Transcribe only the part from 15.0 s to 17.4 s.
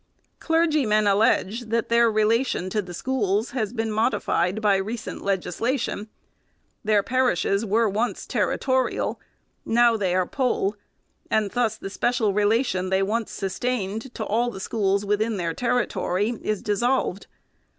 406 THE SECRETARY'S within their territory is dissolved.